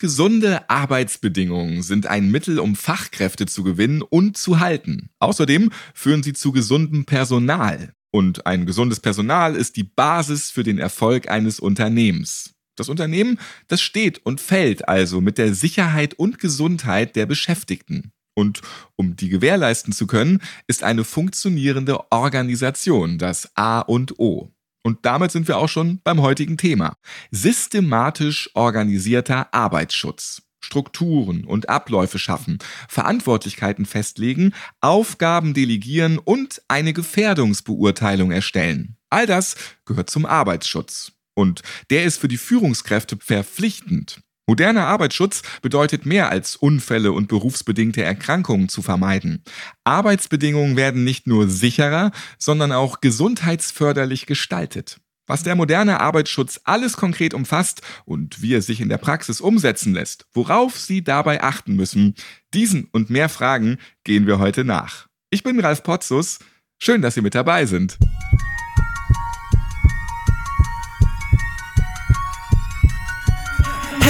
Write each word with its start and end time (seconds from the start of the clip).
Gesunde 0.00 0.68
Arbeitsbedingungen 0.70 1.82
sind 1.82 2.06
ein 2.06 2.30
Mittel, 2.30 2.58
um 2.58 2.74
Fachkräfte 2.74 3.44
zu 3.44 3.62
gewinnen 3.62 4.00
und 4.00 4.38
zu 4.38 4.58
halten. 4.58 5.10
Außerdem 5.18 5.70
führen 5.92 6.22
sie 6.22 6.32
zu 6.32 6.52
gesundem 6.52 7.04
Personal. 7.04 7.92
Und 8.10 8.46
ein 8.46 8.64
gesundes 8.64 8.98
Personal 8.98 9.54
ist 9.54 9.76
die 9.76 9.84
Basis 9.84 10.50
für 10.50 10.62
den 10.62 10.78
Erfolg 10.78 11.30
eines 11.30 11.60
Unternehmens. 11.60 12.54
Das 12.76 12.88
Unternehmen, 12.88 13.38
das 13.68 13.82
steht 13.82 14.24
und 14.24 14.40
fällt 14.40 14.88
also 14.88 15.20
mit 15.20 15.36
der 15.36 15.54
Sicherheit 15.54 16.14
und 16.14 16.38
Gesundheit 16.38 17.14
der 17.14 17.26
Beschäftigten. 17.26 18.10
Und 18.34 18.62
um 18.96 19.16
die 19.16 19.28
gewährleisten 19.28 19.92
zu 19.92 20.06
können, 20.06 20.40
ist 20.66 20.82
eine 20.82 21.04
funktionierende 21.04 22.10
Organisation 22.10 23.18
das 23.18 23.54
A 23.54 23.80
und 23.80 24.18
O. 24.18 24.50
Und 24.82 24.98
damit 25.02 25.30
sind 25.30 25.48
wir 25.48 25.58
auch 25.58 25.68
schon 25.68 26.00
beim 26.04 26.22
heutigen 26.22 26.56
Thema. 26.56 26.96
Systematisch 27.30 28.50
organisierter 28.54 29.52
Arbeitsschutz. 29.52 30.42
Strukturen 30.62 31.44
und 31.44 31.70
Abläufe 31.70 32.18
schaffen, 32.18 32.58
Verantwortlichkeiten 32.88 33.86
festlegen, 33.86 34.54
Aufgaben 34.80 35.54
delegieren 35.54 36.18
und 36.18 36.60
eine 36.68 36.92
Gefährdungsbeurteilung 36.92 38.30
erstellen. 38.30 38.96
All 39.08 39.26
das 39.26 39.56
gehört 39.86 40.10
zum 40.10 40.26
Arbeitsschutz. 40.26 41.12
Und 41.34 41.62
der 41.88 42.04
ist 42.04 42.18
für 42.18 42.28
die 42.28 42.36
Führungskräfte 42.36 43.16
verpflichtend. 43.18 44.20
Moderner 44.50 44.88
Arbeitsschutz 44.88 45.42
bedeutet 45.62 46.06
mehr 46.06 46.28
als 46.28 46.56
Unfälle 46.56 47.12
und 47.12 47.28
berufsbedingte 47.28 48.02
Erkrankungen 48.02 48.68
zu 48.68 48.82
vermeiden. 48.82 49.44
Arbeitsbedingungen 49.84 50.74
werden 50.74 51.04
nicht 51.04 51.28
nur 51.28 51.48
sicherer, 51.48 52.10
sondern 52.36 52.72
auch 52.72 53.00
gesundheitsförderlich 53.00 54.26
gestaltet. 54.26 54.98
Was 55.28 55.44
der 55.44 55.54
moderne 55.54 56.00
Arbeitsschutz 56.00 56.62
alles 56.64 56.96
konkret 56.96 57.32
umfasst 57.32 57.82
und 58.04 58.42
wie 58.42 58.52
er 58.54 58.60
sich 58.60 58.80
in 58.80 58.88
der 58.88 58.98
Praxis 58.98 59.40
umsetzen 59.40 59.94
lässt, 59.94 60.26
worauf 60.32 60.76
Sie 60.76 61.04
dabei 61.04 61.44
achten 61.44 61.76
müssen, 61.76 62.16
diesen 62.52 62.88
und 62.90 63.08
mehr 63.08 63.28
Fragen 63.28 63.78
gehen 64.02 64.26
wir 64.26 64.40
heute 64.40 64.64
nach. 64.64 65.06
Ich 65.30 65.44
bin 65.44 65.60
Ralf 65.60 65.84
Potzus. 65.84 66.40
Schön, 66.76 67.02
dass 67.02 67.14
Sie 67.14 67.20
mit 67.20 67.36
dabei 67.36 67.66
sind. 67.66 67.98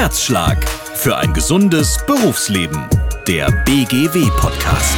Herzschlag 0.00 0.66
für 0.94 1.18
ein 1.18 1.34
gesundes 1.34 1.98
Berufsleben. 2.06 2.88
Der 3.28 3.50
BGW-Podcast. 3.66 4.96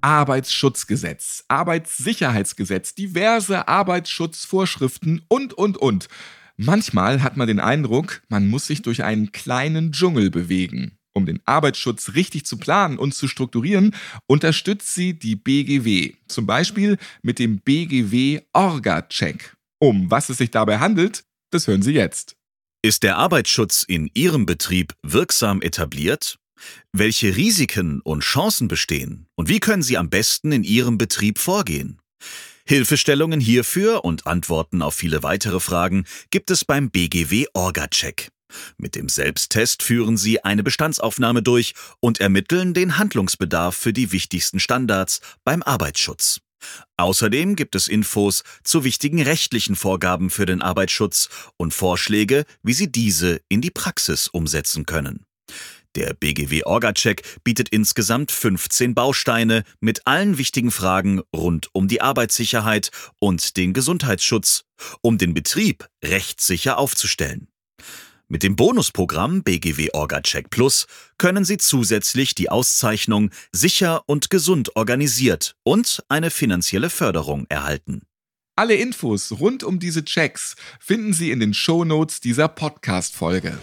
Arbeitsschutzgesetz, 0.00 1.44
Arbeitssicherheitsgesetz, 1.46 2.96
diverse 2.96 3.68
Arbeitsschutzvorschriften 3.68 5.22
und, 5.28 5.54
und, 5.54 5.76
und. 5.76 6.08
Manchmal 6.60 7.22
hat 7.22 7.36
man 7.36 7.46
den 7.46 7.60
Eindruck, 7.60 8.20
man 8.28 8.48
muss 8.48 8.66
sich 8.66 8.82
durch 8.82 9.04
einen 9.04 9.30
kleinen 9.30 9.92
Dschungel 9.92 10.28
bewegen. 10.28 10.98
Um 11.14 11.24
den 11.24 11.40
Arbeitsschutz 11.44 12.14
richtig 12.14 12.46
zu 12.46 12.56
planen 12.58 12.98
und 12.98 13.14
zu 13.14 13.28
strukturieren, 13.28 13.94
unterstützt 14.26 14.92
sie 14.92 15.16
die 15.16 15.36
BGW, 15.36 16.14
zum 16.26 16.46
Beispiel 16.46 16.98
mit 17.22 17.38
dem 17.38 17.60
BGW 17.60 18.40
Orga-Check. 18.52 19.54
Um 19.78 20.10
was 20.10 20.30
es 20.30 20.38
sich 20.38 20.50
dabei 20.50 20.80
handelt, 20.80 21.22
das 21.52 21.68
hören 21.68 21.82
Sie 21.82 21.92
jetzt. 21.92 22.34
Ist 22.82 23.04
der 23.04 23.18
Arbeitsschutz 23.18 23.84
in 23.84 24.10
Ihrem 24.14 24.44
Betrieb 24.44 24.94
wirksam 25.04 25.62
etabliert? 25.62 26.38
Welche 26.92 27.36
Risiken 27.36 28.00
und 28.00 28.24
Chancen 28.24 28.66
bestehen 28.66 29.26
und 29.36 29.48
wie 29.48 29.60
können 29.60 29.82
Sie 29.82 29.96
am 29.96 30.10
besten 30.10 30.50
in 30.50 30.64
Ihrem 30.64 30.98
Betrieb 30.98 31.38
vorgehen? 31.38 32.00
Hilfestellungen 32.68 33.40
hierfür 33.40 34.04
und 34.04 34.26
Antworten 34.26 34.82
auf 34.82 34.94
viele 34.94 35.22
weitere 35.22 35.58
Fragen 35.58 36.04
gibt 36.30 36.50
es 36.50 36.66
beim 36.66 36.90
BGW 36.90 37.46
Orga-Check. 37.54 38.28
Mit 38.76 38.94
dem 38.94 39.08
Selbsttest 39.08 39.82
führen 39.82 40.18
Sie 40.18 40.44
eine 40.44 40.62
Bestandsaufnahme 40.62 41.42
durch 41.42 41.72
und 42.00 42.20
ermitteln 42.20 42.74
den 42.74 42.98
Handlungsbedarf 42.98 43.74
für 43.74 43.94
die 43.94 44.12
wichtigsten 44.12 44.60
Standards 44.60 45.22
beim 45.44 45.62
Arbeitsschutz. 45.62 46.40
Außerdem 46.98 47.56
gibt 47.56 47.74
es 47.74 47.88
Infos 47.88 48.42
zu 48.64 48.84
wichtigen 48.84 49.22
rechtlichen 49.22 49.74
Vorgaben 49.74 50.28
für 50.28 50.44
den 50.44 50.60
Arbeitsschutz 50.60 51.30
und 51.56 51.72
Vorschläge, 51.72 52.44
wie 52.62 52.74
Sie 52.74 52.92
diese 52.92 53.40
in 53.48 53.62
die 53.62 53.70
Praxis 53.70 54.28
umsetzen 54.28 54.84
können. 54.84 55.24
Der 55.96 56.14
BGW 56.14 56.64
Orga-Check 56.64 57.22
bietet 57.44 57.70
insgesamt 57.70 58.30
15 58.30 58.94
Bausteine 58.94 59.64
mit 59.80 60.06
allen 60.06 60.38
wichtigen 60.38 60.70
Fragen 60.70 61.22
rund 61.34 61.68
um 61.72 61.88
die 61.88 62.02
Arbeitssicherheit 62.02 62.90
und 63.18 63.56
den 63.56 63.72
Gesundheitsschutz, 63.72 64.64
um 65.00 65.18
den 65.18 65.34
Betrieb 65.34 65.88
rechtssicher 66.04 66.78
aufzustellen. 66.78 67.48
Mit 68.30 68.42
dem 68.42 68.56
Bonusprogramm 68.56 69.42
BGW 69.42 69.88
Orga-Check 69.94 70.50
Plus 70.50 70.86
können 71.16 71.46
Sie 71.46 71.56
zusätzlich 71.56 72.34
die 72.34 72.50
Auszeichnung 72.50 73.30
sicher 73.52 74.02
und 74.06 74.28
gesund 74.28 74.76
organisiert 74.76 75.56
und 75.62 76.04
eine 76.10 76.30
finanzielle 76.30 76.90
Förderung 76.90 77.46
erhalten. 77.48 78.02
Alle 78.54 78.74
Infos 78.74 79.32
rund 79.40 79.64
um 79.64 79.78
diese 79.78 80.04
Checks 80.04 80.56
finden 80.78 81.14
Sie 81.14 81.30
in 81.30 81.40
den 81.40 81.54
Shownotes 81.54 82.20
dieser 82.20 82.48
Podcast-Folge. 82.48 83.56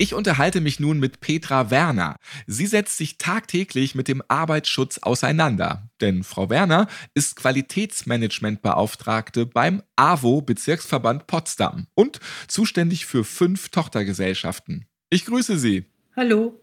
Ich 0.00 0.14
unterhalte 0.14 0.62
mich 0.62 0.80
nun 0.80 0.98
mit 0.98 1.20
Petra 1.20 1.70
Werner. 1.70 2.16
Sie 2.46 2.66
setzt 2.66 2.96
sich 2.96 3.18
tagtäglich 3.18 3.94
mit 3.94 4.08
dem 4.08 4.22
Arbeitsschutz 4.28 4.96
auseinander. 4.96 5.90
Denn 6.00 6.24
Frau 6.24 6.48
Werner 6.48 6.86
ist 7.12 7.36
Qualitätsmanagementbeauftragte 7.36 9.44
beim 9.44 9.82
AWO 9.96 10.40
Bezirksverband 10.40 11.26
Potsdam 11.26 11.86
und 11.94 12.18
zuständig 12.48 13.04
für 13.04 13.24
fünf 13.24 13.68
Tochtergesellschaften. 13.68 14.86
Ich 15.10 15.26
grüße 15.26 15.58
Sie. 15.58 15.84
Hallo. 16.16 16.58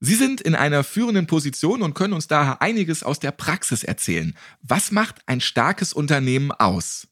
Sie 0.00 0.14
sind 0.14 0.42
in 0.42 0.54
einer 0.54 0.84
führenden 0.84 1.26
Position 1.26 1.80
und 1.80 1.94
können 1.94 2.12
uns 2.12 2.26
daher 2.26 2.60
einiges 2.60 3.02
aus 3.02 3.18
der 3.18 3.30
Praxis 3.30 3.82
erzählen. 3.82 4.36
Was 4.60 4.92
macht 4.92 5.22
ein 5.24 5.40
starkes 5.40 5.94
Unternehmen 5.94 6.52
aus? 6.52 7.08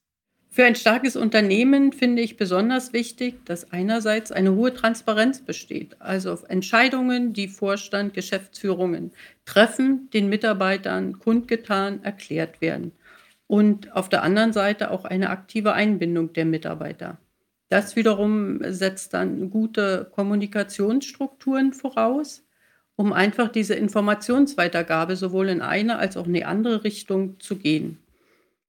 Für 0.54 0.65
ein 0.66 0.76
starkes 0.76 1.16
Unternehmen 1.16 1.92
finde 1.92 2.22
ich 2.22 2.37
besonders 2.37 2.92
wichtig, 2.92 3.44
dass 3.44 3.72
einerseits 3.72 4.31
eine 4.31 4.54
hohe 4.54 4.72
Transparenz 4.72 5.41
besteht, 5.41 6.00
also 6.00 6.38
Entscheidungen, 6.47 7.32
die 7.32 7.48
Vorstand, 7.48 8.15
Geschäftsführungen 8.15 9.10
treffen, 9.47 10.09
den 10.15 10.28
Mitarbeitern 10.28 11.19
kundgetan, 11.19 12.04
erklärt 12.04 12.60
werden. 12.60 12.92
Und 13.48 13.97
auf 13.97 14.09
der 14.09 14.22
anderen 14.22 14.53
Seite 14.53 14.92
auch 14.92 15.04
eine 15.04 15.31
aktive 15.31 15.72
Einbindung 15.72 16.32
der 16.34 16.44
Mitarbeiter. 16.44 17.19
Das 17.69 17.97
wiederum 17.97 18.60
setzt 18.62 19.12
dann 19.12 19.50
gute 19.50 20.09
Kommunikationsstrukturen 20.12 21.72
voraus, 21.72 22.44
um 22.94 23.12
einfach 23.12 23.48
diese 23.48 23.75
Informationsweitergabe 23.75 25.16
sowohl 25.16 25.48
in 25.48 25.62
eine 25.62 25.98
als 25.98 26.16
auch 26.16 26.28
in 26.28 26.34
die 26.34 26.44
andere 26.44 26.84
Richtung 26.84 27.41
zu 27.41 27.56
gehen. 27.56 27.98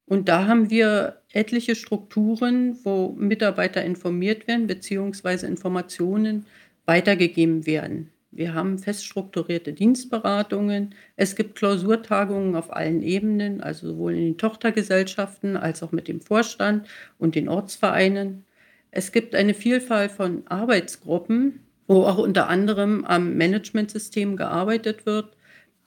Und 0.07 0.29
da 0.29 0.47
haben 0.47 0.69
wir 0.69 1.21
etliche 1.31 1.75
Strukturen, 1.75 2.77
wo 2.83 3.15
Mitarbeiter 3.17 3.83
informiert 3.83 4.47
werden, 4.47 4.67
beziehungsweise 4.67 5.47
Informationen 5.47 6.45
weitergegeben 6.85 7.65
werden. 7.65 8.11
Wir 8.31 8.53
haben 8.53 8.77
fest 8.79 9.05
strukturierte 9.05 9.71
Dienstberatungen. 9.71 10.93
Es 11.15 11.37
gibt 11.37 11.55
Klausurtagungen 11.55 12.55
auf 12.55 12.71
allen 12.73 13.01
Ebenen, 13.01 13.61
also 13.61 13.87
sowohl 13.87 14.13
in 14.13 14.25
den 14.25 14.37
Tochtergesellschaften 14.37 15.55
als 15.55 15.81
auch 15.81 15.93
mit 15.93 16.09
dem 16.09 16.19
Vorstand 16.19 16.85
und 17.17 17.35
den 17.35 17.47
Ortsvereinen. 17.47 18.43
Es 18.91 19.13
gibt 19.13 19.35
eine 19.35 19.53
Vielfalt 19.53 20.11
von 20.11 20.45
Arbeitsgruppen, 20.47 21.61
wo 21.87 22.03
auch 22.03 22.17
unter 22.17 22.49
anderem 22.49 23.05
am 23.05 23.37
Managementsystem 23.37 24.35
gearbeitet 24.35 25.05
wird. 25.05 25.34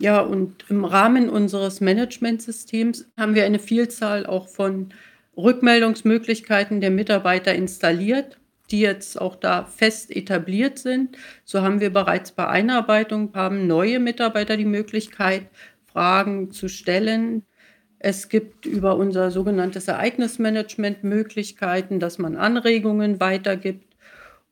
Ja, 0.01 0.21
und 0.21 0.65
im 0.69 0.85
Rahmen 0.85 1.29
unseres 1.29 1.81
Managementsystems 1.81 3.11
haben 3.17 3.35
wir 3.35 3.45
eine 3.45 3.59
Vielzahl 3.59 4.27
auch 4.27 4.49
von 4.49 4.95
Rückmeldungsmöglichkeiten 5.37 6.81
der 6.81 6.91
Mitarbeiter 6.91 7.55
installiert, 7.55 8.39
die 8.71 8.81
jetzt 8.81 9.21
auch 9.21 9.35
da 9.35 9.65
fest 9.65 10.15
etabliert 10.15 10.79
sind. 10.79 11.17
So 11.45 11.63
haben 11.63 11.81
wir 11.81 11.93
bereits 11.93 12.33
bei 12.33 12.47
Einarbeitung, 12.47 13.33
haben 13.35 13.67
neue 13.67 13.99
Mitarbeiter 13.99 14.57
die 14.57 14.65
Möglichkeit, 14.65 15.49
Fragen 15.87 16.53
zu 16.53 16.69
stellen. 16.69 17.45
Es 17.99 18.29
gibt 18.29 18.67
über 18.67 18.97
unser 18.97 19.31
sogenanntes 19.33 19.89
Ereignismanagement 19.89 21.03
Möglichkeiten, 21.03 21.99
dass 21.99 22.19
man 22.19 22.37
Anregungen 22.37 23.21
weitergibt. 23.21 23.88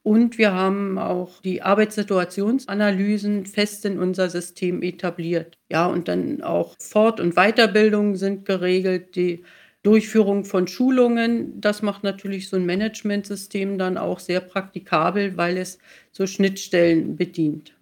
Und 0.06 0.38
wir 0.38 0.54
haben 0.54 0.98
auch 1.00 1.40
die 1.42 1.62
Arbeitssituationsanalysen 1.62 3.44
fest 3.44 3.84
in 3.86 3.98
unser 3.98 4.30
System 4.30 4.80
etabliert. 4.82 5.58
Ja, 5.68 5.86
und 5.86 6.06
dann 6.06 6.42
auch 6.42 6.76
Fort- 6.78 7.18
und 7.18 7.34
Weiterbildungen 7.34 8.14
sind 8.14 8.44
geregelt, 8.44 9.16
die 9.16 9.42
Durchführung 9.82 10.44
von 10.44 10.68
Schulungen. 10.68 11.60
Das 11.60 11.82
macht 11.82 12.04
natürlich 12.04 12.48
so 12.48 12.56
ein 12.56 12.66
Managementsystem 12.66 13.78
dann 13.78 13.98
auch 13.98 14.20
sehr 14.20 14.40
praktikabel, 14.40 15.36
weil 15.36 15.56
es 15.56 15.78
so 16.12 16.28
Schnittstellen 16.28 17.16
bedient. 17.16 17.75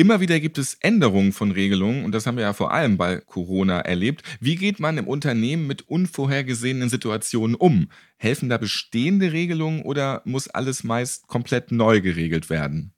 Immer 0.00 0.20
wieder 0.20 0.40
gibt 0.40 0.56
es 0.56 0.78
Änderungen 0.80 1.30
von 1.30 1.50
Regelungen 1.50 2.06
und 2.06 2.14
das 2.14 2.26
haben 2.26 2.38
wir 2.38 2.44
ja 2.44 2.54
vor 2.54 2.72
allem 2.72 2.96
bei 2.96 3.18
Corona 3.18 3.80
erlebt. 3.80 4.22
Wie 4.40 4.56
geht 4.56 4.80
man 4.80 4.96
im 4.96 5.06
Unternehmen 5.06 5.66
mit 5.66 5.90
unvorhergesehenen 5.90 6.88
Situationen 6.88 7.54
um? 7.54 7.90
Helfen 8.16 8.48
da 8.48 8.56
bestehende 8.56 9.30
Regelungen 9.34 9.82
oder 9.82 10.22
muss 10.24 10.48
alles 10.48 10.84
meist 10.84 11.26
komplett 11.26 11.70
neu 11.70 12.00
geregelt 12.00 12.48
werden? 12.48 12.94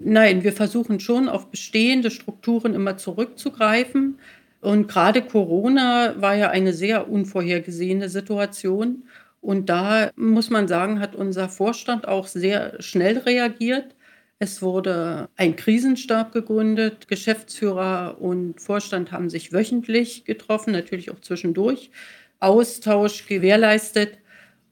Nein, 0.00 0.42
wir 0.42 0.52
versuchen 0.52 0.98
schon 0.98 1.28
auf 1.28 1.52
bestehende 1.52 2.10
Strukturen 2.10 2.74
immer 2.74 2.96
zurückzugreifen. 2.96 4.18
Und 4.60 4.88
gerade 4.88 5.22
Corona 5.22 6.20
war 6.20 6.34
ja 6.34 6.50
eine 6.50 6.72
sehr 6.72 7.08
unvorhergesehene 7.08 8.08
Situation. 8.08 9.04
Und 9.40 9.68
da 9.68 10.10
muss 10.16 10.50
man 10.50 10.66
sagen, 10.66 10.98
hat 10.98 11.14
unser 11.14 11.48
Vorstand 11.48 12.08
auch 12.08 12.26
sehr 12.26 12.82
schnell 12.82 13.18
reagiert. 13.18 13.94
Es 14.42 14.60
wurde 14.60 15.28
ein 15.36 15.54
Krisenstab 15.54 16.32
gegründet. 16.32 17.06
Geschäftsführer 17.06 18.16
und 18.20 18.60
Vorstand 18.60 19.12
haben 19.12 19.30
sich 19.30 19.52
wöchentlich 19.52 20.24
getroffen, 20.24 20.72
natürlich 20.72 21.12
auch 21.12 21.20
zwischendurch. 21.20 21.92
Austausch 22.40 23.28
gewährleistet, 23.28 24.18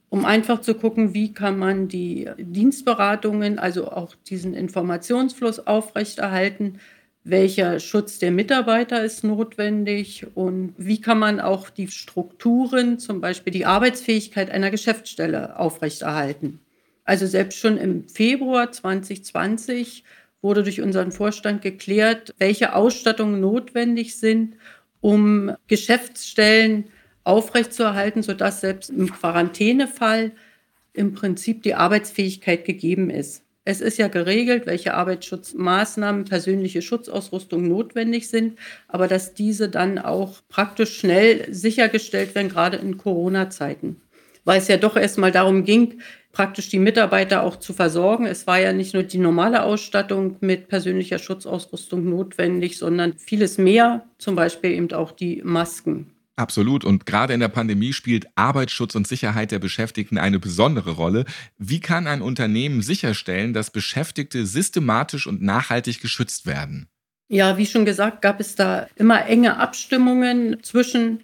um 0.09 0.25
einfach 0.25 0.59
zu 0.59 0.75
gucken, 0.75 1.13
wie 1.13 1.33
kann 1.33 1.57
man 1.57 1.87
die 1.87 2.29
Dienstberatungen, 2.37 3.59
also 3.59 3.89
auch 3.89 4.13
diesen 4.27 4.55
Informationsfluss 4.55 5.65
aufrechterhalten, 5.65 6.79
welcher 7.23 7.79
Schutz 7.79 8.19
der 8.19 8.31
Mitarbeiter 8.31 9.01
ist 9.05 9.23
notwendig 9.23 10.27
und 10.35 10.73
wie 10.77 10.99
kann 10.99 11.17
man 11.17 11.39
auch 11.39 11.69
die 11.69 11.87
Strukturen, 11.87 12.99
zum 12.99 13.21
Beispiel 13.21 13.53
die 13.53 13.65
Arbeitsfähigkeit 13.65 14.51
einer 14.51 14.69
Geschäftsstelle 14.69 15.57
aufrechterhalten. 15.57 16.59
Also 17.03 17.25
selbst 17.25 17.59
schon 17.59 17.77
im 17.77 18.07
Februar 18.07 18.71
2020 18.71 20.03
wurde 20.41 20.63
durch 20.63 20.81
unseren 20.81 21.11
Vorstand 21.11 21.61
geklärt, 21.61 22.33
welche 22.37 22.75
Ausstattungen 22.75 23.39
notwendig 23.41 24.17
sind, 24.17 24.55
um 25.01 25.55
Geschäftsstellen 25.67 26.85
aufrechtzuerhalten, 27.23 28.23
sodass 28.23 28.61
selbst 28.61 28.89
im 28.89 29.11
Quarantänefall 29.11 30.31
im 30.93 31.13
Prinzip 31.13 31.63
die 31.63 31.75
Arbeitsfähigkeit 31.75 32.65
gegeben 32.65 33.09
ist. 33.09 33.43
Es 33.63 33.79
ist 33.79 33.99
ja 33.99 34.07
geregelt, 34.07 34.65
welche 34.65 34.95
Arbeitsschutzmaßnahmen, 34.95 36.25
persönliche 36.25 36.81
Schutzausrüstung 36.81 37.67
notwendig 37.67 38.27
sind, 38.27 38.57
aber 38.87 39.07
dass 39.07 39.35
diese 39.35 39.69
dann 39.69 39.99
auch 39.99 40.41
praktisch 40.49 40.97
schnell 40.97 41.53
sichergestellt 41.53 42.33
werden, 42.33 42.49
gerade 42.49 42.77
in 42.77 42.97
Corona-Zeiten. 42.97 44.01
Weil 44.45 44.59
es 44.59 44.67
ja 44.67 44.77
doch 44.77 44.97
erstmal 44.97 45.31
darum 45.31 45.63
ging, 45.63 46.01
praktisch 46.31 46.69
die 46.69 46.79
Mitarbeiter 46.79 47.43
auch 47.43 47.57
zu 47.57 47.73
versorgen. 47.73 48.25
Es 48.25 48.47
war 48.47 48.59
ja 48.59 48.73
nicht 48.73 48.93
nur 48.93 49.03
die 49.03 49.17
normale 49.17 49.63
Ausstattung 49.63 50.37
mit 50.39 50.67
persönlicher 50.67 51.19
Schutzausrüstung 51.19 52.09
notwendig, 52.09 52.77
sondern 52.77 53.17
vieles 53.17 53.57
mehr, 53.57 54.05
zum 54.17 54.35
Beispiel 54.35 54.71
eben 54.71 54.91
auch 54.93 55.11
die 55.11 55.41
Masken. 55.43 56.11
Absolut. 56.37 56.85
Und 56.85 57.05
gerade 57.05 57.33
in 57.33 57.39
der 57.39 57.49
Pandemie 57.49 57.93
spielt 57.93 58.27
Arbeitsschutz 58.35 58.95
und 58.95 59.07
Sicherheit 59.07 59.51
der 59.51 59.59
Beschäftigten 59.59 60.17
eine 60.17 60.39
besondere 60.39 60.91
Rolle. 60.91 61.25
Wie 61.57 61.79
kann 61.79 62.07
ein 62.07 62.21
Unternehmen 62.21 62.81
sicherstellen, 62.81 63.53
dass 63.53 63.69
Beschäftigte 63.69 64.45
systematisch 64.45 65.27
und 65.27 65.41
nachhaltig 65.41 66.01
geschützt 66.01 66.47
werden? 66.47 66.87
Ja, 67.27 67.57
wie 67.57 67.65
schon 67.65 67.85
gesagt, 67.85 68.21
gab 68.21 68.39
es 68.39 68.55
da 68.55 68.87
immer 68.95 69.25
enge 69.25 69.57
Abstimmungen 69.57 70.57
zwischen 70.63 71.19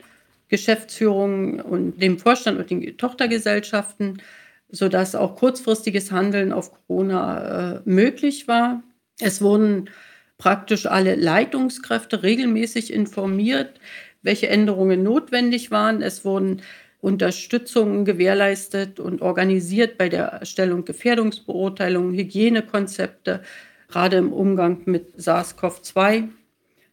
Geschäftsführung 0.49 1.59
und 1.59 2.01
dem 2.01 2.19
Vorstand 2.19 2.59
und 2.59 2.69
den 2.69 2.97
Tochtergesellschaften 2.97 4.21
sodass 4.69 5.15
auch 5.15 5.35
kurzfristiges 5.35 6.11
Handeln 6.11 6.51
auf 6.51 6.71
Corona 6.71 7.75
äh, 7.75 7.81
möglich 7.85 8.47
war. 8.47 8.83
Es 9.19 9.41
wurden 9.41 9.89
praktisch 10.37 10.85
alle 10.85 11.15
Leitungskräfte 11.15 12.23
regelmäßig 12.23 12.93
informiert, 12.93 13.79
welche 14.21 14.49
Änderungen 14.49 15.03
notwendig 15.03 15.71
waren. 15.71 16.01
Es 16.01 16.25
wurden 16.25 16.61
Unterstützungen 16.99 18.05
gewährleistet 18.05 18.99
und 18.99 19.21
organisiert 19.21 19.97
bei 19.97 20.09
der 20.09 20.25
Erstellung 20.25 20.85
Gefährdungsbeurteilungen, 20.85 22.13
Hygienekonzepte, 22.13 23.41
gerade 23.87 24.17
im 24.17 24.33
Umgang 24.33 24.81
mit 24.85 25.15
SARS-CoV-2. 25.17 26.29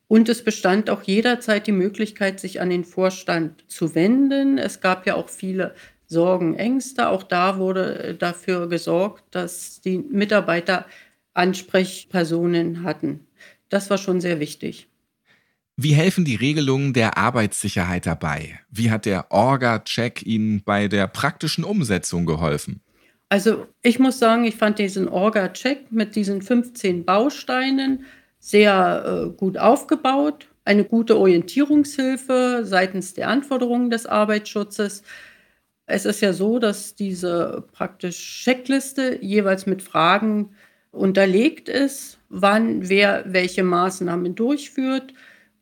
Und 0.06 0.28
es 0.28 0.44
bestand 0.44 0.90
auch 0.90 1.02
jederzeit 1.02 1.66
die 1.66 1.72
Möglichkeit, 1.72 2.38
sich 2.38 2.60
an 2.60 2.70
den 2.70 2.84
Vorstand 2.84 3.64
zu 3.68 3.94
wenden. 3.94 4.58
Es 4.58 4.80
gab 4.80 5.06
ja 5.06 5.14
auch 5.14 5.28
viele 5.28 5.74
Sorgen, 6.06 6.54
Ängste. 6.54 7.08
Auch 7.08 7.22
da 7.22 7.58
wurde 7.58 7.98
äh, 7.98 8.14
dafür 8.14 8.68
gesorgt, 8.68 9.24
dass 9.30 9.80
die 9.80 9.98
Mitarbeiter 9.98 10.86
Ansprechpersonen 11.34 12.84
hatten. 12.84 13.26
Das 13.68 13.90
war 13.90 13.98
schon 13.98 14.20
sehr 14.20 14.40
wichtig. 14.40 14.88
Wie 15.76 15.94
helfen 15.94 16.24
die 16.24 16.36
Regelungen 16.36 16.92
der 16.92 17.18
Arbeitssicherheit 17.18 18.06
dabei? 18.06 18.60
Wie 18.70 18.92
hat 18.92 19.06
der 19.06 19.32
Orga-Check 19.32 20.24
Ihnen 20.24 20.62
bei 20.62 20.86
der 20.86 21.08
praktischen 21.08 21.64
Umsetzung 21.64 22.26
geholfen? 22.26 22.80
Also 23.28 23.66
ich 23.82 23.98
muss 23.98 24.20
sagen, 24.20 24.44
ich 24.44 24.54
fand 24.54 24.78
diesen 24.78 25.08
Orga-Check 25.08 25.90
mit 25.90 26.14
diesen 26.14 26.42
15 26.42 27.04
Bausteinen 27.04 28.04
sehr 28.38 29.04
äh, 29.04 29.36
gut 29.36 29.58
aufgebaut. 29.58 30.46
Eine 30.64 30.84
gute 30.84 31.18
Orientierungshilfe 31.18 32.60
seitens 32.64 33.14
der 33.14 33.28
Anforderungen 33.28 33.90
des 33.90 34.06
Arbeitsschutzes. 34.06 35.02
Es 35.86 36.06
ist 36.06 36.20
ja 36.22 36.32
so, 36.32 36.58
dass 36.58 36.94
diese 36.94 37.64
praktisch 37.72 38.42
Checkliste 38.44 39.18
jeweils 39.22 39.66
mit 39.66 39.82
Fragen 39.82 40.54
unterlegt 40.92 41.68
ist, 41.68 42.18
wann 42.28 42.88
wer 42.88 43.24
welche 43.26 43.64
Maßnahmen 43.64 44.34
durchführt, 44.34 45.12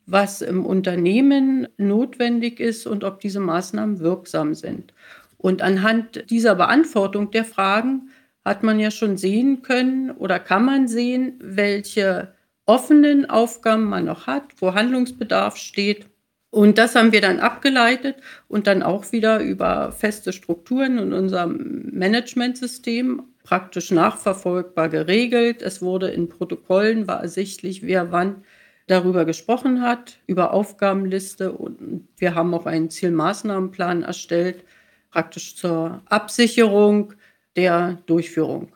was 0.05 0.41
im 0.41 0.65
Unternehmen 0.65 1.67
notwendig 1.77 2.59
ist 2.59 2.87
und 2.87 3.03
ob 3.03 3.19
diese 3.19 3.39
Maßnahmen 3.39 3.99
wirksam 3.99 4.53
sind. 4.53 4.93
Und 5.37 5.61
anhand 5.61 6.29
dieser 6.29 6.55
Beantwortung 6.55 7.31
der 7.31 7.45
Fragen 7.45 8.09
hat 8.45 8.63
man 8.63 8.79
ja 8.79 8.91
schon 8.91 9.17
sehen 9.17 9.61
können 9.61 10.11
oder 10.11 10.39
kann 10.39 10.65
man 10.65 10.87
sehen, 10.87 11.39
welche 11.41 12.33
offenen 12.65 13.29
Aufgaben 13.29 13.83
man 13.83 14.05
noch 14.05 14.27
hat, 14.27 14.43
wo 14.57 14.73
Handlungsbedarf 14.73 15.57
steht 15.57 16.07
und 16.53 16.77
das 16.77 16.93
haben 16.93 17.11
wir 17.11 17.21
dann 17.21 17.39
abgeleitet 17.39 18.17
und 18.47 18.67
dann 18.67 18.83
auch 18.83 19.11
wieder 19.11 19.39
über 19.39 19.91
feste 19.91 20.31
Strukturen 20.31 20.99
in 20.99 21.11
unserem 21.11 21.89
Managementsystem 21.91 23.23
praktisch 23.43 23.89
nachverfolgbar 23.89 24.89
geregelt. 24.89 25.63
Es 25.63 25.81
wurde 25.81 26.09
in 26.09 26.29
Protokollen, 26.29 27.07
war 27.07 27.21
ersichtlich, 27.23 27.81
wer 27.81 28.11
wann 28.11 28.43
darüber 28.85 29.25
gesprochen 29.25 29.81
hat, 29.81 30.19
über 30.27 30.53
Aufgabenliste 30.53 31.53
und 31.53 32.07
wir 32.17 32.35
haben 32.35 32.53
auch 32.53 32.67
einen 32.67 32.91
Zielmaßnahmenplan 32.91 34.03
erstellt, 34.03 34.63
praktisch 35.09 35.55
zur 35.55 36.03
Absicherung 36.05 37.13
der 37.55 37.97
Durchführung 38.05 38.73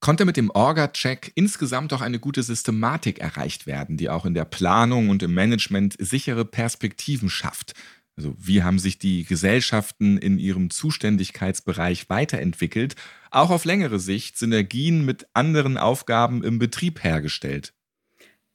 konnte 0.00 0.24
mit 0.24 0.36
dem 0.36 0.50
Orga-Check 0.50 1.32
insgesamt 1.34 1.92
auch 1.92 2.00
eine 2.00 2.18
gute 2.18 2.42
Systematik 2.42 3.18
erreicht 3.18 3.66
werden, 3.66 3.96
die 3.96 4.08
auch 4.08 4.24
in 4.24 4.34
der 4.34 4.44
Planung 4.44 5.08
und 5.08 5.22
im 5.22 5.34
Management 5.34 5.96
sichere 5.98 6.44
Perspektiven 6.44 7.30
schafft. 7.30 7.72
Also 8.16 8.34
wie 8.36 8.64
haben 8.64 8.80
sich 8.80 8.98
die 8.98 9.24
Gesellschaften 9.24 10.18
in 10.18 10.38
ihrem 10.38 10.70
Zuständigkeitsbereich 10.70 12.10
weiterentwickelt, 12.10 12.96
auch 13.30 13.50
auf 13.50 13.64
längere 13.64 14.00
Sicht 14.00 14.36
Synergien 14.38 15.04
mit 15.04 15.28
anderen 15.34 15.76
Aufgaben 15.76 16.42
im 16.42 16.58
Betrieb 16.58 17.04
hergestellt? 17.04 17.74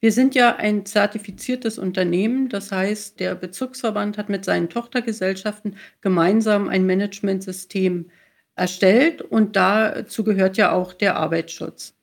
Wir 0.02 0.12
sind 0.12 0.36
ja 0.36 0.58
ein 0.58 0.86
zertifiziertes 0.86 1.80
Unternehmen, 1.80 2.50
das 2.50 2.74
heißt, 2.74 3.22
der 3.22 3.36
Bezirksverband 3.36 4.18
hat 4.18 4.28
mit 4.28 4.44
seinen 4.44 4.68
Tochtergesellschaften 4.68 5.78
gemeinsam 6.02 6.68
ein 6.68 6.86
Managementsystem 6.86 8.10
erstellt 8.56 9.22
und 9.22 9.56
dazu 9.56 10.24
gehört 10.24 10.58
ja 10.58 10.72
auch 10.72 10.94
der 10.94 11.16
Arbeitsschutz. 11.16 11.96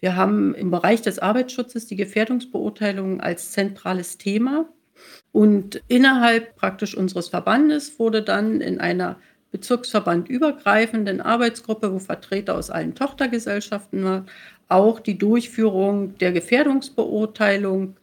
Wir 0.00 0.14
haben 0.16 0.54
im 0.54 0.70
Bereich 0.70 1.02
des 1.02 1.18
Arbeitsschutzes 1.18 1.86
die 1.86 1.96
Gefährdungsbeurteilung 1.96 3.20
als 3.20 3.52
zentrales 3.52 4.18
Thema 4.18 4.68
und 5.32 5.82
innerhalb 5.88 6.56
praktisch 6.56 6.96
unseres 6.96 7.28
Verbandes 7.28 7.98
wurde 7.98 8.22
dann 8.22 8.60
in 8.60 8.80
einer 8.80 9.16
bezirksverbandübergreifenden 9.52 11.20
Arbeitsgruppe, 11.20 11.92
wo 11.92 11.98
Vertreter 11.98 12.56
aus 12.56 12.70
allen 12.70 12.94
Tochtergesellschaften 12.94 14.04
waren, 14.04 14.26
auch 14.68 15.00
die 15.00 15.16
Durchführung 15.16 16.18
der 16.18 16.32
Gefährdungsbeurteilung 16.32 17.96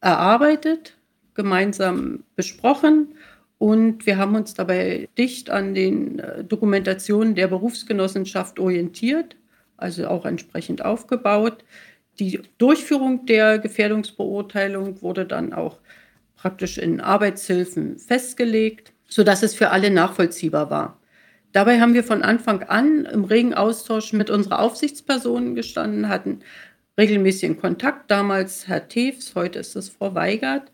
erarbeitet, 0.00 0.96
gemeinsam 1.34 2.24
besprochen 2.36 3.14
und 3.64 4.04
wir 4.04 4.18
haben 4.18 4.36
uns 4.36 4.52
dabei 4.52 5.08
dicht 5.16 5.48
an 5.48 5.72
den 5.72 6.18
äh, 6.18 6.44
Dokumentationen 6.44 7.34
der 7.34 7.46
Berufsgenossenschaft 7.46 8.58
orientiert, 8.58 9.36
also 9.78 10.06
auch 10.06 10.26
entsprechend 10.26 10.84
aufgebaut. 10.84 11.64
Die 12.18 12.42
Durchführung 12.58 13.24
der 13.24 13.58
Gefährdungsbeurteilung 13.58 15.00
wurde 15.00 15.24
dann 15.24 15.54
auch 15.54 15.78
praktisch 16.36 16.76
in 16.76 17.00
Arbeitshilfen 17.00 17.98
festgelegt. 17.98 18.92
sodass 19.08 19.42
es 19.42 19.54
für 19.54 19.70
alle 19.70 19.90
nachvollziehbar 19.90 20.68
war. 20.68 21.00
Dabei 21.52 21.80
haben 21.80 21.94
wir 21.94 22.04
von 22.04 22.22
Anfang 22.22 22.64
an 22.64 23.06
im 23.06 23.24
regen 23.24 23.54
Austausch 23.54 24.12
mit 24.12 24.28
unserer 24.28 24.58
Aufsichtspersonen 24.60 25.54
gestanden, 25.54 26.10
hatten 26.10 26.40
regelmäßigen 26.98 27.58
Kontakt, 27.58 28.10
damals 28.10 28.68
Herr 28.68 28.88
Tews, 28.88 29.34
heute 29.34 29.60
ist 29.60 29.74
es 29.74 29.88
Frau 29.88 30.14
Weigert, 30.14 30.70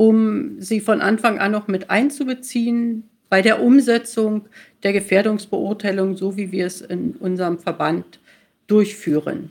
um 0.00 0.58
sie 0.62 0.80
von 0.80 1.02
Anfang 1.02 1.38
an 1.40 1.52
noch 1.52 1.68
mit 1.68 1.90
einzubeziehen 1.90 3.04
bei 3.28 3.42
der 3.42 3.62
Umsetzung 3.62 4.48
der 4.82 4.94
Gefährdungsbeurteilung, 4.94 6.16
so 6.16 6.38
wie 6.38 6.50
wir 6.52 6.64
es 6.64 6.80
in 6.80 7.16
unserem 7.16 7.58
Verband 7.58 8.18
durchführen. 8.66 9.50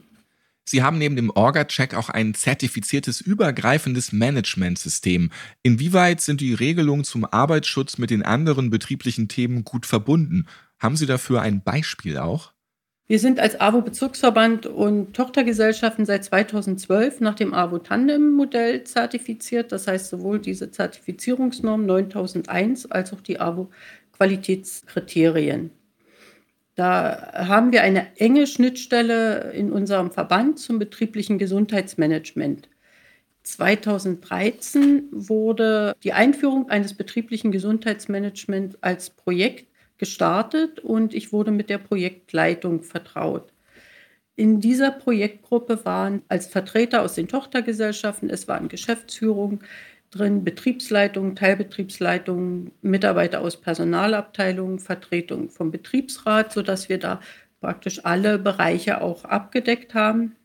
Sie 0.66 0.82
haben 0.82 0.98
neben 0.98 1.16
dem 1.16 1.30
Orga-Check 1.30 1.94
auch 1.94 2.10
ein 2.10 2.34
zertifiziertes 2.34 3.22
übergreifendes 3.22 4.12
Managementsystem. 4.12 5.30
Inwieweit 5.62 6.20
sind 6.20 6.42
die 6.42 6.56
Regelungen 6.56 7.04
zum 7.04 7.26
Arbeitsschutz 7.26 8.00
mit 8.00 8.10
den 8.10 8.24
anderen 8.24 8.72
betrieblichen 8.72 9.28
Themen 9.28 9.64
gut 9.64 9.86
verbunden? 9.86 10.48
Haben 10.80 10.96
Sie 10.96 11.06
dafür 11.06 11.44
ein 11.44 11.62
Beispiel 11.62 12.18
auch? 12.18 12.54
Wir 13.10 13.18
sind 13.18 13.40
als 13.40 13.60
AWO-Bezirksverband 13.60 14.68
und 14.68 15.16
Tochtergesellschaften 15.16 16.06
seit 16.06 16.26
2012 16.26 17.22
nach 17.22 17.34
dem 17.34 17.56
AWO-Tandem-Modell 17.56 18.84
zertifiziert. 18.84 19.72
Das 19.72 19.88
heißt, 19.88 20.12
sowohl 20.12 20.38
diese 20.38 20.70
Zertifizierungsnorm 20.70 21.88
9001 21.88 22.92
als 22.92 23.12
auch 23.12 23.22
die 23.22 23.40
AWO-Qualitätskriterien. 23.40 25.72
Da 26.76 27.32
haben 27.34 27.72
wir 27.72 27.82
eine 27.82 28.16
enge 28.18 28.46
Schnittstelle 28.46 29.54
in 29.54 29.72
unserem 29.72 30.12
Verband 30.12 30.60
zum 30.60 30.78
betrieblichen 30.78 31.40
Gesundheitsmanagement. 31.40 32.70
2013 33.42 35.06
wurde 35.10 35.96
die 36.04 36.14
Einführung 36.14 36.70
eines 36.70 36.94
betrieblichen 36.94 37.52
Gesundheitsmanagements 37.52 38.78
als 38.82 39.10
Projekt 39.10 39.69
gestartet 40.00 40.80
und 40.80 41.14
ich 41.14 41.32
wurde 41.32 41.52
mit 41.52 41.70
der 41.70 41.78
Projektleitung 41.78 42.82
vertraut. 42.82 43.54
In 44.36 44.62
dieser 44.62 44.92
Projektgruppe 44.92 45.86
waren 45.86 46.24
als 46.30 46.48
Vertreter 46.48 47.02
aus 47.02 47.14
den 47.14 47.28
Tochtergesellschaften, 47.28 48.30
es 48.30 48.48
waren 48.48 48.70
Geschäftsführungen, 48.70 49.60
drin 50.12 50.44
Betriebsleitungen, 50.44 51.36
Teilbetriebsleitungen, 51.36 52.72
Mitarbeiter 52.82 53.42
aus 53.42 53.62
Personalabteilungen, 53.62 54.80
Vertretung 54.80 55.50
vom 55.50 55.72
Betriebsrat, 55.72 56.52
sodass 56.54 56.90
wir 56.90 56.98
da 56.98 57.20
praktisch 57.60 58.06
alle 58.06 58.40
Bereiche 58.40 59.02
auch 59.02 59.26
abgedeckt 59.26 59.94
haben. 59.94 60.36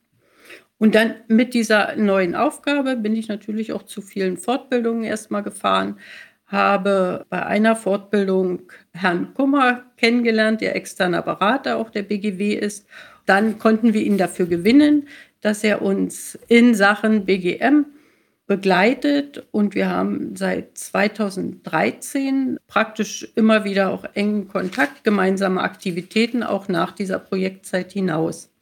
Und 0.78 0.94
dann 0.94 1.14
mit 1.28 1.54
dieser 1.54 1.96
neuen 1.96 2.34
Aufgabe 2.34 2.96
bin 2.96 3.14
ich 3.16 3.28
natürlich 3.28 3.72
auch 3.72 3.84
zu 3.84 4.02
vielen 4.02 4.36
Fortbildungen 4.36 5.04
erstmal 5.04 5.42
gefahren, 5.42 5.98
habe 6.54 7.26
bei 7.28 7.44
einer 7.44 7.76
Fortbildung 7.76 8.62
Herrn 8.94 9.34
Kummer 9.34 9.82
kennengelernt, 9.98 10.62
der 10.62 10.74
externer 10.74 11.20
Berater 11.20 11.76
auch 11.76 11.90
der 11.90 12.02
BGW 12.02 12.54
ist. 12.54 12.86
Dann 13.26 13.58
konnten 13.58 13.92
wir 13.92 14.02
ihn 14.02 14.16
dafür 14.16 14.46
gewinnen, 14.46 15.08
dass 15.40 15.62
er 15.62 15.82
uns 15.82 16.38
in 16.48 16.74
Sachen 16.74 17.26
BGM 17.26 17.86
begleitet 18.46 19.46
und 19.52 19.74
wir 19.74 19.88
haben 19.88 20.36
seit 20.36 20.76
2013 20.76 22.58
praktisch 22.66 23.28
immer 23.34 23.64
wieder 23.64 23.90
auch 23.90 24.04
engen 24.14 24.48
Kontakt, 24.48 25.04
gemeinsame 25.04 25.62
Aktivitäten 25.62 26.42
auch 26.42 26.68
nach 26.68 26.92
dieser 26.92 27.18
Projektzeit 27.18 27.92
hinaus. 27.92 28.53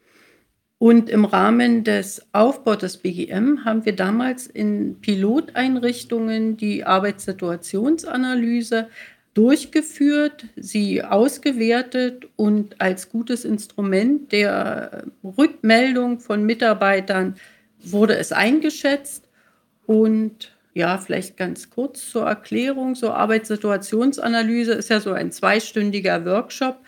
Und 0.82 1.08
im 1.08 1.24
Rahmen 1.24 1.84
des 1.84 2.26
Aufbaus 2.32 2.78
des 2.78 2.96
BGM 2.96 3.64
haben 3.64 3.84
wir 3.84 3.94
damals 3.94 4.48
in 4.48 5.00
Piloteinrichtungen 5.00 6.56
die 6.56 6.82
Arbeitssituationsanalyse 6.82 8.88
durchgeführt, 9.32 10.46
sie 10.56 11.04
ausgewertet 11.04 12.28
und 12.34 12.80
als 12.80 13.10
gutes 13.10 13.44
Instrument 13.44 14.32
der 14.32 15.04
Rückmeldung 15.22 16.18
von 16.18 16.42
Mitarbeitern 16.42 17.36
wurde 17.78 18.16
es 18.16 18.32
eingeschätzt. 18.32 19.28
Und 19.86 20.50
ja, 20.74 20.98
vielleicht 20.98 21.36
ganz 21.36 21.70
kurz 21.70 22.10
zur 22.10 22.26
Erklärung. 22.26 22.96
So 22.96 23.12
Arbeitssituationsanalyse 23.12 24.72
ist 24.72 24.90
ja 24.90 24.98
so 24.98 25.12
ein 25.12 25.30
zweistündiger 25.30 26.24
Workshop, 26.24 26.80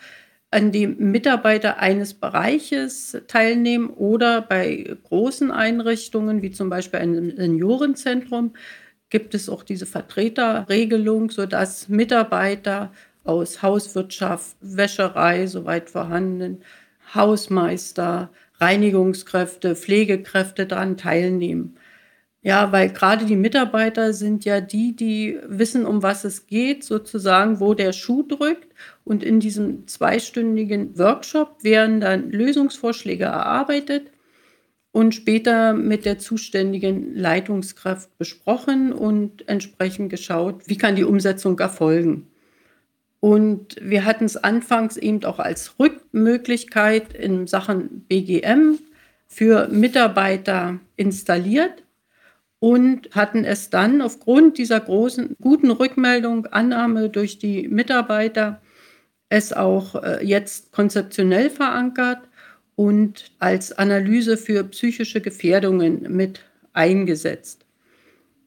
an 0.55 0.71
dem 0.71 0.95
Mitarbeiter 1.11 1.79
eines 1.79 2.13
Bereiches 2.13 3.17
teilnehmen 3.27 3.89
oder 3.89 4.41
bei 4.41 4.95
großen 5.03 5.51
Einrichtungen, 5.51 6.41
wie 6.41 6.51
zum 6.51 6.69
Beispiel 6.69 7.01
einem 7.01 7.35
Seniorenzentrum, 7.35 8.53
gibt 9.09 9.35
es 9.35 9.49
auch 9.49 9.63
diese 9.63 9.85
Vertreterregelung, 9.85 11.29
sodass 11.29 11.89
Mitarbeiter 11.89 12.93
aus 13.25 13.61
Hauswirtschaft, 13.61 14.55
Wäscherei, 14.61 15.45
soweit 15.45 15.89
vorhanden, 15.89 16.61
Hausmeister, 17.13 18.29
Reinigungskräfte, 18.61 19.75
Pflegekräfte 19.75 20.65
daran 20.67 20.95
teilnehmen. 20.95 21.75
Ja, 22.45 22.71
weil 22.71 22.89
gerade 22.89 23.25
die 23.25 23.35
Mitarbeiter 23.35 24.13
sind 24.13 24.45
ja 24.45 24.61
die, 24.61 24.95
die 24.95 25.39
wissen, 25.47 25.83
um 25.83 26.03
was 26.03 26.23
es 26.25 26.45
geht, 26.45 26.83
sozusagen, 26.83 27.59
wo 27.59 27.73
der 27.73 27.91
Schuh 27.91 28.21
drückt. 28.21 28.67
Und 29.03 29.23
in 29.23 29.39
diesem 29.39 29.87
zweistündigen 29.87 30.95
Workshop 30.95 31.63
werden 31.63 32.01
dann 32.01 32.29
Lösungsvorschläge 32.29 33.23
erarbeitet 33.23 34.11
und 34.91 35.15
später 35.15 35.73
mit 35.73 36.05
der 36.05 36.19
zuständigen 36.19 37.15
Leitungskraft 37.15 38.15
besprochen 38.19 38.93
und 38.93 39.49
entsprechend 39.49 40.11
geschaut, 40.11 40.61
wie 40.67 40.77
kann 40.77 40.95
die 40.95 41.03
Umsetzung 41.03 41.57
erfolgen. 41.57 42.27
Und 43.21 43.75
wir 43.81 44.05
hatten 44.05 44.25
es 44.25 44.37
anfangs 44.37 44.97
eben 44.97 45.23
auch 45.25 45.39
als 45.39 45.79
Rückmöglichkeit 45.79 47.11
in 47.11 47.47
Sachen 47.47 48.01
BGM 48.01 48.77
für 49.25 49.67
Mitarbeiter 49.69 50.79
installiert 50.95 51.81
und 52.65 53.11
hatten 53.11 53.45
es 53.45 53.69
dann 53.69 54.01
aufgrund 54.01 54.57
dieser 54.57 54.79
großen, 54.79 55.35
guten 55.39 55.69
Rückmeldung, 55.69 56.47
Annahme 56.47 57.09
durch 57.09 57.37
die 57.37 57.67
Mitarbeiter, 57.67 58.59
es 59.29 59.53
auch 59.53 60.01
äh, 60.01 60.25
jetzt 60.25 60.71
konzeptionell 60.71 61.51
verankert 61.51 62.27
und 62.73 63.31
als 63.37 63.71
Analyse 63.71 64.35
für 64.35 64.63
psychische 64.63 65.21
Gefährdungen 65.21 66.07
mit 66.09 66.39
eingesetzt. 66.73 67.67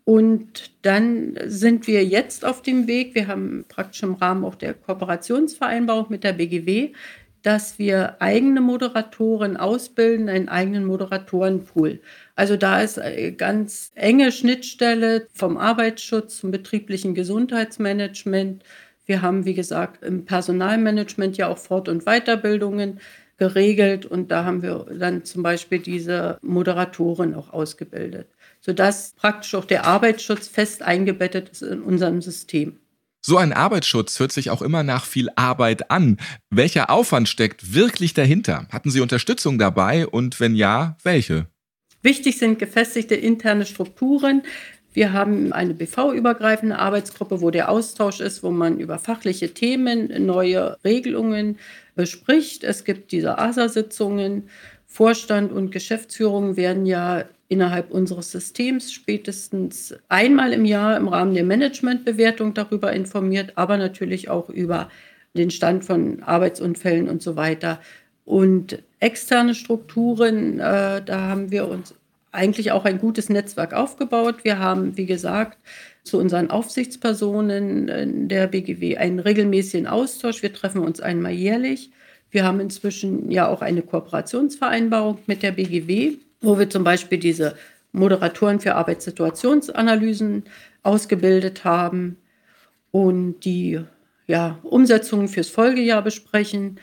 Und 0.02 0.72
dann 0.82 1.38
sind 1.46 1.86
wir 1.86 2.04
jetzt 2.04 2.44
auf 2.44 2.60
dem 2.60 2.88
Weg, 2.88 3.14
wir 3.14 3.28
haben 3.28 3.66
praktisch 3.68 4.02
im 4.02 4.14
Rahmen 4.14 4.44
auch 4.44 4.56
der 4.56 4.74
Kooperationsvereinbarung 4.74 6.06
mit 6.08 6.24
der 6.24 6.32
BGW, 6.32 6.90
dass 7.42 7.78
wir 7.78 8.20
eigene 8.20 8.60
Moderatoren 8.60 9.56
ausbilden, 9.56 10.28
einen 10.28 10.48
eigenen 10.48 10.84
Moderatorenpool. 10.84 12.00
Also 12.36 12.56
da 12.56 12.82
ist 12.82 12.98
eine 12.98 13.32
ganz 13.32 13.90
enge 13.94 14.32
Schnittstelle 14.32 15.26
vom 15.32 15.56
Arbeitsschutz 15.56 16.38
zum 16.38 16.50
betrieblichen 16.50 17.14
Gesundheitsmanagement. 17.14 18.62
Wir 19.06 19.22
haben, 19.22 19.44
wie 19.44 19.54
gesagt, 19.54 20.02
im 20.04 20.24
Personalmanagement 20.24 21.36
ja 21.36 21.48
auch 21.48 21.58
Fort- 21.58 21.88
und 21.88 22.04
Weiterbildungen 22.04 23.00
geregelt 23.38 24.04
und 24.04 24.30
da 24.30 24.44
haben 24.44 24.62
wir 24.62 24.86
dann 24.98 25.24
zum 25.24 25.42
Beispiel 25.42 25.78
diese 25.78 26.38
Moderatoren 26.42 27.34
auch 27.34 27.52
ausgebildet, 27.52 28.28
sodass 28.60 29.12
praktisch 29.16 29.54
auch 29.54 29.64
der 29.64 29.84
Arbeitsschutz 29.86 30.48
fest 30.48 30.82
eingebettet 30.82 31.48
ist 31.50 31.62
in 31.62 31.82
unserem 31.82 32.20
System. 32.20 32.78
So 33.20 33.36
ein 33.36 33.52
Arbeitsschutz 33.52 34.18
hört 34.20 34.32
sich 34.32 34.50
auch 34.50 34.62
immer 34.62 34.82
nach 34.82 35.04
viel 35.04 35.28
Arbeit 35.36 35.90
an. 35.90 36.18
Welcher 36.50 36.90
Aufwand 36.90 37.28
steckt 37.28 37.74
wirklich 37.74 38.14
dahinter? 38.14 38.66
Hatten 38.70 38.90
Sie 38.90 39.00
Unterstützung 39.00 39.58
dabei 39.58 40.06
und 40.06 40.40
wenn 40.40 40.54
ja, 40.54 40.96
welche? 41.02 41.46
Wichtig 42.02 42.38
sind 42.38 42.58
gefestigte 42.58 43.16
interne 43.16 43.66
Strukturen. 43.66 44.42
Wir 44.92 45.12
haben 45.12 45.52
eine 45.52 45.74
BV-übergreifende 45.74 46.78
Arbeitsgruppe, 46.78 47.40
wo 47.40 47.50
der 47.50 47.68
Austausch 47.68 48.20
ist, 48.20 48.42
wo 48.42 48.50
man 48.50 48.78
über 48.78 48.98
fachliche 48.98 49.52
Themen 49.52 50.26
neue 50.26 50.76
Regelungen 50.84 51.58
bespricht. 51.94 52.64
Es 52.64 52.84
gibt 52.84 53.12
diese 53.12 53.38
ASA-Sitzungen. 53.38 54.48
Vorstand 54.88 55.52
und 55.52 55.70
Geschäftsführung 55.70 56.56
werden 56.56 56.86
ja 56.86 57.24
innerhalb 57.48 57.90
unseres 57.90 58.32
Systems 58.32 58.92
spätestens 58.92 59.94
einmal 60.08 60.52
im 60.52 60.64
Jahr 60.64 60.96
im 60.96 61.08
Rahmen 61.08 61.34
der 61.34 61.44
Managementbewertung 61.44 62.54
darüber 62.54 62.92
informiert, 62.92 63.52
aber 63.54 63.76
natürlich 63.76 64.28
auch 64.28 64.48
über 64.48 64.90
den 65.34 65.50
Stand 65.50 65.84
von 65.84 66.22
Arbeitsunfällen 66.22 67.08
und 67.08 67.22
so 67.22 67.36
weiter. 67.36 67.80
Und 68.24 68.82
externe 68.98 69.54
Strukturen, 69.54 70.58
äh, 70.58 71.02
da 71.04 71.20
haben 71.20 71.50
wir 71.50 71.68
uns 71.68 71.94
eigentlich 72.32 72.72
auch 72.72 72.84
ein 72.84 72.98
gutes 72.98 73.28
Netzwerk 73.28 73.72
aufgebaut. 73.72 74.44
Wir 74.44 74.58
haben, 74.58 74.96
wie 74.96 75.06
gesagt, 75.06 75.58
zu 76.02 76.18
unseren 76.18 76.50
Aufsichtspersonen 76.50 78.28
der 78.28 78.46
BGW 78.46 78.96
einen 78.96 79.18
regelmäßigen 79.18 79.86
Austausch. 79.86 80.42
Wir 80.42 80.52
treffen 80.52 80.82
uns 80.82 81.00
einmal 81.00 81.32
jährlich. 81.32 81.90
Wir 82.30 82.44
haben 82.44 82.60
inzwischen 82.60 83.30
ja 83.30 83.48
auch 83.48 83.62
eine 83.62 83.82
Kooperationsvereinbarung 83.82 85.18
mit 85.26 85.42
der 85.42 85.52
BGW, 85.52 86.16
wo 86.40 86.58
wir 86.58 86.68
zum 86.68 86.84
Beispiel 86.84 87.18
diese 87.18 87.56
Moderatoren 87.92 88.60
für 88.60 88.74
Arbeitssituationsanalysen 88.74 90.44
ausgebildet 90.82 91.64
haben. 91.64 92.16
und 92.90 93.40
die 93.44 93.80
ja, 94.28 94.58
Umsetzungen 94.62 95.28
fürs 95.28 95.48
Folgejahr 95.48 96.02
besprechen. 96.02 96.78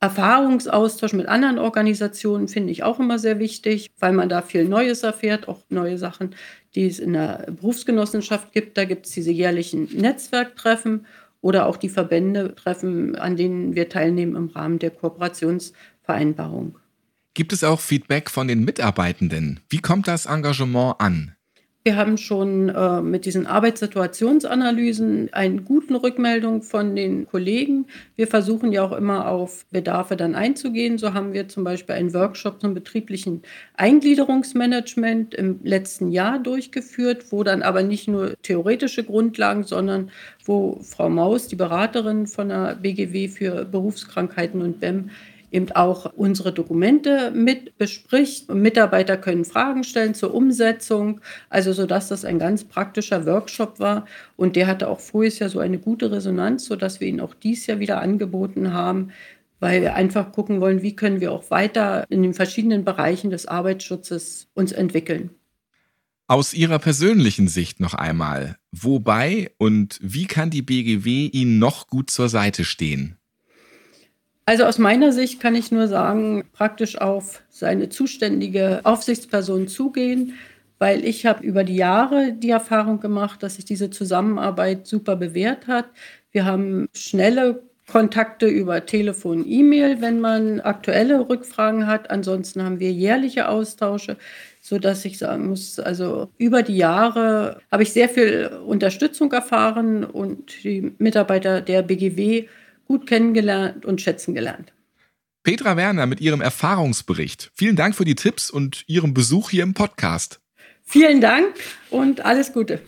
Erfahrungsaustausch 0.00 1.14
mit 1.14 1.26
anderen 1.26 1.58
Organisationen 1.58 2.48
finde 2.48 2.72
ich 2.72 2.82
auch 2.82 3.00
immer 3.00 3.18
sehr 3.18 3.38
wichtig, 3.38 3.90
weil 3.98 4.12
man 4.12 4.28
da 4.28 4.42
viel 4.42 4.66
Neues 4.66 5.02
erfährt, 5.02 5.48
auch 5.48 5.62
neue 5.70 5.96
Sachen, 5.96 6.34
die 6.74 6.86
es 6.86 6.98
in 6.98 7.14
der 7.14 7.46
Berufsgenossenschaft 7.50 8.52
gibt. 8.52 8.76
Da 8.76 8.84
gibt 8.84 9.06
es 9.06 9.12
diese 9.12 9.30
jährlichen 9.30 9.88
Netzwerktreffen 9.96 11.06
oder 11.44 11.66
auch 11.66 11.76
die 11.76 11.90
Verbände 11.90 12.54
treffen, 12.54 13.16
an 13.16 13.36
denen 13.36 13.74
wir 13.74 13.90
teilnehmen 13.90 14.34
im 14.34 14.48
Rahmen 14.48 14.78
der 14.78 14.90
Kooperationsvereinbarung. 14.90 16.78
Gibt 17.34 17.52
es 17.52 17.62
auch 17.62 17.80
Feedback 17.80 18.30
von 18.30 18.48
den 18.48 18.64
Mitarbeitenden? 18.64 19.60
Wie 19.68 19.80
kommt 19.80 20.08
das 20.08 20.24
Engagement 20.24 20.98
an? 21.00 21.36
Wir 21.86 21.96
haben 21.96 22.16
schon 22.16 22.70
äh, 22.70 23.02
mit 23.02 23.26
diesen 23.26 23.46
Arbeitssituationsanalysen 23.46 25.28
eine 25.34 25.60
gute 25.60 26.02
Rückmeldung 26.02 26.62
von 26.62 26.96
den 26.96 27.26
Kollegen. 27.26 27.84
Wir 28.16 28.26
versuchen 28.26 28.72
ja 28.72 28.82
auch 28.82 28.92
immer 28.92 29.28
auf 29.28 29.66
Bedarfe 29.70 30.16
dann 30.16 30.34
einzugehen. 30.34 30.96
So 30.96 31.12
haben 31.12 31.34
wir 31.34 31.46
zum 31.46 31.62
Beispiel 31.62 31.94
einen 31.94 32.14
Workshop 32.14 32.62
zum 32.62 32.72
betrieblichen 32.72 33.42
Eingliederungsmanagement 33.74 35.34
im 35.34 35.60
letzten 35.62 36.10
Jahr 36.10 36.38
durchgeführt, 36.38 37.26
wo 37.32 37.44
dann 37.44 37.60
aber 37.60 37.82
nicht 37.82 38.08
nur 38.08 38.34
theoretische 38.40 39.04
Grundlagen, 39.04 39.64
sondern 39.64 40.10
wo 40.46 40.80
Frau 40.80 41.10
Maus, 41.10 41.48
die 41.48 41.56
Beraterin 41.56 42.26
von 42.26 42.48
der 42.48 42.76
BGW 42.76 43.28
für 43.28 43.66
Berufskrankheiten 43.66 44.62
und 44.62 44.80
BEM, 44.80 45.10
eben 45.54 45.70
auch 45.72 46.12
unsere 46.16 46.52
Dokumente 46.52 47.30
mit 47.30 47.78
bespricht. 47.78 48.52
Mitarbeiter 48.52 49.16
können 49.16 49.44
Fragen 49.44 49.84
stellen 49.84 50.14
zur 50.14 50.34
Umsetzung, 50.34 51.20
also 51.48 51.72
sodass 51.72 52.08
das 52.08 52.24
ein 52.24 52.40
ganz 52.40 52.64
praktischer 52.64 53.24
Workshop 53.24 53.78
war. 53.78 54.06
Und 54.36 54.56
der 54.56 54.66
hatte 54.66 54.88
auch 54.88 55.00
voriges 55.00 55.38
Jahr 55.38 55.50
so 55.50 55.60
eine 55.60 55.78
gute 55.78 56.10
Resonanz, 56.10 56.64
sodass 56.64 57.00
wir 57.00 57.06
ihn 57.06 57.20
auch 57.20 57.34
dieses 57.34 57.68
Jahr 57.68 57.78
wieder 57.78 58.00
angeboten 58.00 58.72
haben, 58.72 59.12
weil 59.60 59.80
wir 59.80 59.94
einfach 59.94 60.32
gucken 60.32 60.60
wollen, 60.60 60.82
wie 60.82 60.96
können 60.96 61.20
wir 61.20 61.30
auch 61.30 61.50
weiter 61.50 62.04
in 62.08 62.22
den 62.22 62.34
verschiedenen 62.34 62.84
Bereichen 62.84 63.30
des 63.30 63.46
Arbeitsschutzes 63.46 64.48
uns 64.54 64.72
entwickeln. 64.72 65.30
Aus 66.26 66.52
Ihrer 66.52 66.78
persönlichen 66.78 67.48
Sicht 67.48 67.80
noch 67.80 67.94
einmal, 67.94 68.56
wobei 68.72 69.52
und 69.58 69.98
wie 70.02 70.26
kann 70.26 70.50
die 70.50 70.62
BGW 70.62 71.26
Ihnen 71.26 71.58
noch 71.58 71.86
gut 71.86 72.10
zur 72.10 72.28
Seite 72.28 72.64
stehen? 72.64 73.18
Also 74.46 74.64
aus 74.64 74.78
meiner 74.78 75.12
Sicht 75.12 75.40
kann 75.40 75.54
ich 75.54 75.72
nur 75.72 75.88
sagen, 75.88 76.44
praktisch 76.52 77.00
auf 77.00 77.42
seine 77.48 77.88
zuständige 77.88 78.80
Aufsichtsperson 78.84 79.68
zugehen, 79.68 80.34
weil 80.78 81.04
ich 81.04 81.24
habe 81.24 81.42
über 81.42 81.64
die 81.64 81.76
Jahre 81.76 82.32
die 82.32 82.50
Erfahrung 82.50 83.00
gemacht, 83.00 83.42
dass 83.42 83.54
sich 83.54 83.64
diese 83.64 83.88
Zusammenarbeit 83.88 84.86
super 84.86 85.16
bewährt 85.16 85.66
hat. 85.66 85.86
Wir 86.30 86.44
haben 86.44 86.88
schnelle 86.94 87.62
Kontakte 87.90 88.46
über 88.46 88.84
Telefon, 88.84 89.44
E-Mail, 89.46 90.00
wenn 90.00 90.20
man 90.20 90.60
aktuelle 90.60 91.28
Rückfragen 91.28 91.86
hat. 91.86 92.10
Ansonsten 92.10 92.62
haben 92.62 92.80
wir 92.80 92.92
jährliche 92.92 93.48
Austausche, 93.48 94.16
so 94.60 94.78
dass 94.78 95.04
ich 95.04 95.18
sagen 95.18 95.48
muss, 95.48 95.78
also 95.78 96.28
über 96.38 96.62
die 96.62 96.76
Jahre 96.76 97.60
habe 97.70 97.82
ich 97.82 97.92
sehr 97.92 98.08
viel 98.08 98.50
Unterstützung 98.66 99.32
erfahren 99.32 100.04
und 100.04 100.64
die 100.64 100.92
Mitarbeiter 100.98 101.60
der 101.60 101.82
BGW 101.82 102.46
gut 102.86 103.06
kennengelernt 103.06 103.84
und 103.84 104.00
schätzen 104.00 104.34
gelernt. 104.34 104.72
Petra 105.42 105.76
Werner 105.76 106.06
mit 106.06 106.20
ihrem 106.20 106.40
Erfahrungsbericht. 106.40 107.50
Vielen 107.54 107.76
Dank 107.76 107.94
für 107.94 108.06
die 108.06 108.14
Tipps 108.14 108.50
und 108.50 108.84
Ihrem 108.86 109.12
Besuch 109.12 109.50
hier 109.50 109.62
im 109.62 109.74
Podcast. 109.74 110.40
Vielen 110.82 111.20
Dank 111.20 111.54
und 111.90 112.24
alles 112.24 112.52
Gute. 112.52 112.80